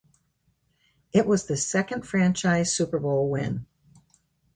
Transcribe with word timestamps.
It 1.13 1.27
was 1.27 1.45
the 1.45 1.55
second 1.55 2.07
franchise 2.07 2.73
Super 2.75 2.97
Bowl 2.97 3.29
win. 3.29 3.67